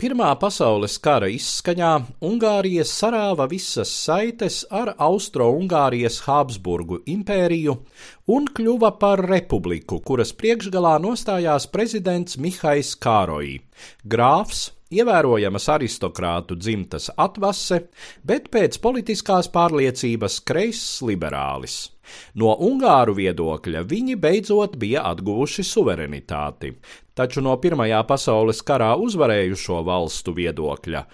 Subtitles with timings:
[0.00, 1.90] Pirmā pasaules kara izskaņā
[2.24, 7.74] Ungārija sarāva visas saites ar Austro-Ungārijas Habsburgu impēriju
[8.32, 13.58] un kļuva par republiku, kuras priekšgalā nostājās prezidents Mihais Kāroji,
[14.08, 17.84] grāfs, ievērojamas aristokrātu dzimtas atvase,
[18.26, 21.76] bet pēc politiskās pārliecības kreiss liberālis.
[22.34, 26.72] No Ungāru viedokļa viņi beidzot bija atguvuši suverenitāti,
[27.14, 31.04] taču no Pirmajā pasaules karā uzvarējušo valstu viedokļa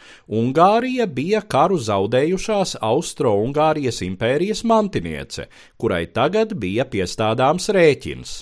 [0.41, 8.39] Ungārija bija karu zaudējušās Austro-Ungārijas impērijas mantiniece, kurai tagad bija piestādāms rēķins.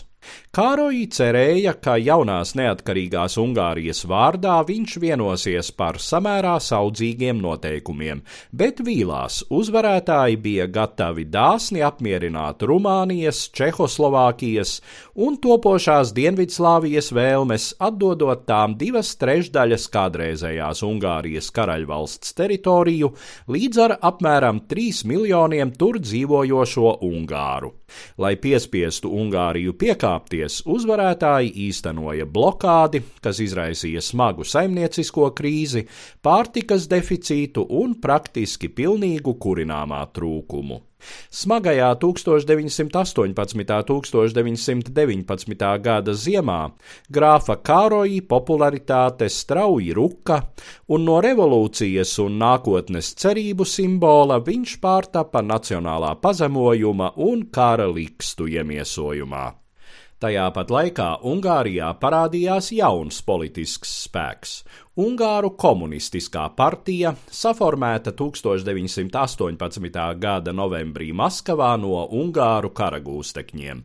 [0.54, 8.20] Kāroji cerēja, ka jaunās neatkarīgās Ungārijas vārdā viņš vienosies par samērā saudzīgiem noteikumiem,
[8.54, 14.76] bet vīlās uzvarētāji bija gatavi dāsni apmierināt Rumānijas, Čehoslovākijas
[15.26, 23.10] un topošās Dienvidslāvijas vēlmes, atdodot tām divas trešdaļas kādreizējās Ungārijas karaļvalsts teritoriju
[23.50, 27.74] līdz ar apmēram 3 miljoniem tur dzīvojošo Ungāru.
[28.18, 30.13] Lai piespiestu Ungāriju piekāpties,
[30.64, 35.86] uzvarētāji īstenoja blokādi, kas izraisīja smagu saimniecisko krīzi,
[36.24, 40.82] pārtikas deficītu un praktiski pilnīgu kurināmā trūkumu.
[41.30, 43.20] Smagajā 1918.
[43.24, 45.82] un 1919.
[45.82, 46.60] gada ziemā
[47.10, 50.40] grāfa Kāroji popularitāte strauji ruka,
[50.88, 59.63] un no revolūcijas un nākotnes cerību simbola viņš pārtapa nacionālā pazemojuma un kara likstu iemiesojumā.
[60.24, 64.54] Tajā pat laikā Ungārijā parādījās jauns politisks spēks
[64.94, 69.96] Ungāru komunistiskā partija, saformēta 1918.
[70.22, 73.80] gada novembrī Maskavā no Ungāru karagūstekņiem.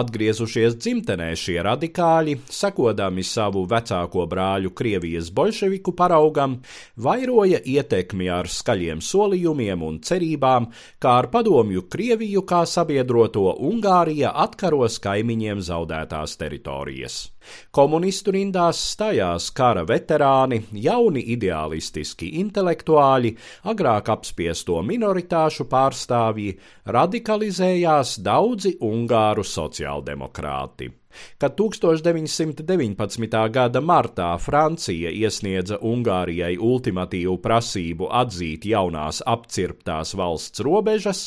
[0.00, 6.58] Atgriezušies dzimtenē šie radikāļi, sekodami savu vecāko brāļu Krievijas bolševiku paraugam,
[6.98, 10.66] vairoja ietekmi ar skaļiem solījumiem un cerībām,
[10.98, 17.16] kā ar padomju Krieviju kā sabiedroto Ungārija atkaros kaimiņiem zaudētās teritorijas.
[17.70, 23.34] Komunistu rindās stājās kara veterāni, jauni ideālistiski intelektuāļi,
[23.70, 26.56] agrāk apspiesto minoritāšu pārstāvji,
[26.86, 30.97] radikalizējās daudzi ungāru sociāldemokrāti.
[31.38, 33.50] Kad 1919.
[33.50, 41.22] gada martā Francija iesniedza Ungārijai ultimatīvu prasību atzīt jaunās apcirptās valsts robežas,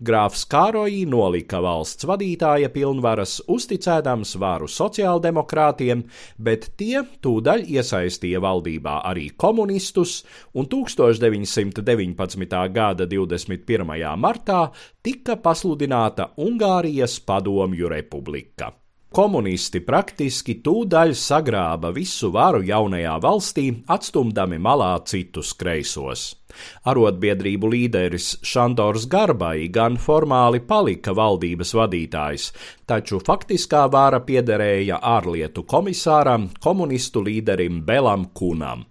[0.00, 6.06] grāfs Kāroji nolika valsts vadītāja pilnvaras, uzticēdams varu sociāldemokrātiem,
[6.38, 10.22] bet tie tūdaļ iesaistīja valdībā arī komunistus,
[10.54, 12.56] un 1919.
[12.72, 13.94] gada 21.
[14.16, 14.66] martā
[15.02, 18.72] tika pasludināta Ungārijas padomju republika.
[19.16, 26.24] Komunisti praktiski tūdaļ sagrāba visu varu jaunajā valstī, atstumdami malā citus kreisos.
[26.92, 32.50] Arotbiedrību līderis Šandors Garbai gan formāli palika valdības vadītājs,
[32.84, 38.84] taču faktiskā vāra piederēja ārlietu komisāram, komunistu līderim Belam Kunam.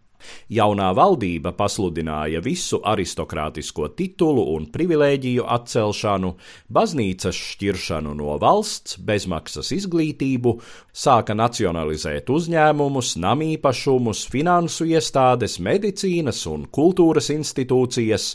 [0.51, 6.31] Jaunā valdība pasludināja visu aristokrātisko titulu un privilēģiju atcelšanu,
[6.77, 10.55] baznīcas šķiršanu no valsts, bezmaksas izglītību,
[10.93, 18.31] sāka nacionalizēt uzņēmumus, namīpašumus, finansu iestādes, medicīnas un kultūras institūcijas,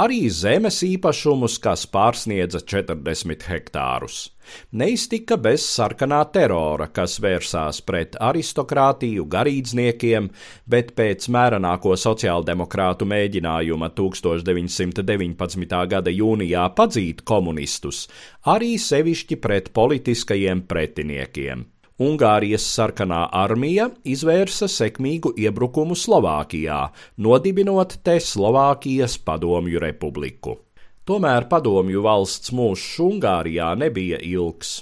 [0.00, 4.28] arī zemes īpašumus, kas pārsniedza 40 hektārus.
[4.72, 10.30] Neiztika bez sarkanā terora, kas vērsās pret aristokrātiju, garīdzniekiem,
[10.70, 15.82] bet pēc mērenāko sociāldemokrātu mēģinājuma 1919.
[15.94, 18.06] gada jūnijā padzīt komunistus,
[18.44, 21.68] arī sevišķi pret politiskajiem pretiniekiem.
[22.00, 26.80] Ungārijas sarkanā armija izvērsa sekmīgu iebrukumu Slovākijā,
[27.20, 30.56] nodibinot te Slovākijas padomju republiku.
[31.04, 34.78] Tomēr padomju valsts mūžs Ungārijā nebija ilgs.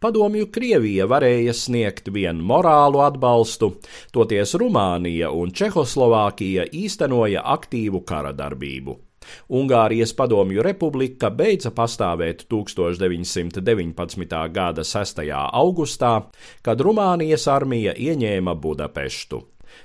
[0.00, 3.74] Padomju Krievija varēja sniegt vien morālu atbalstu,
[4.12, 8.98] toties Rumānija un Čehoslovākija īstenoja aktīvu kara darbību.
[9.52, 14.36] Ungārijas padomju republika beidza pastāvēt 1919.
[14.54, 15.22] gada 6.
[15.36, 16.14] augustā,
[16.62, 19.42] kad Rumānijas armija ieņēma Budapeštu.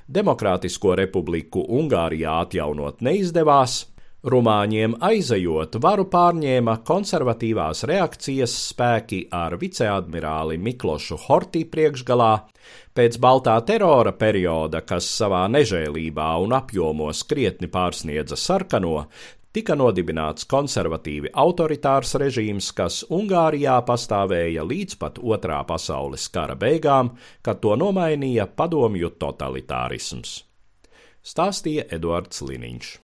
[0.08, 3.84] Demokrātisko republiku Ungārijā atjaunot neizdevās,
[4.26, 12.32] Rumāņiem aizejot, varu pārņēma konservatīvās reakcijas spēki ar viceadmirāli Miklošu Hortī priekšgalā.
[12.98, 19.06] Pēc Baltā terora perioda, kas savā nežēlībā un apjomos krietni pārsniedza sarkano,
[19.54, 27.14] tika nodibināts konservatīvi autoritārs režīms, kas Ungārijā pastāvēja līdz pat Otrā pasaules kara beigām,
[27.46, 30.40] kad to nomainīja padomju totalitārisms.
[31.22, 32.94] stāstīja Eduards Liniņš.